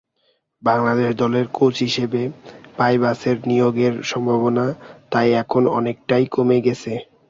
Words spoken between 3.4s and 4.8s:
নিয়োগের সম্ভাবনা